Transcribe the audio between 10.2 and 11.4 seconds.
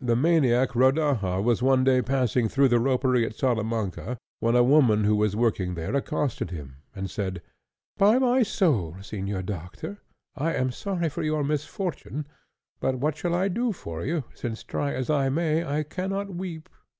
I am sorry for